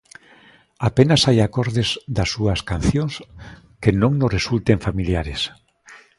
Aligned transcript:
Apenas 0.89 1.21
hai 1.27 1.37
acordes 1.41 1.89
das 2.15 2.29
súas 2.35 2.59
cancións 2.71 3.13
que 3.81 3.91
non 4.01 4.11
nos 4.19 4.33
resulten 4.37 4.77
familiares. 4.87 5.41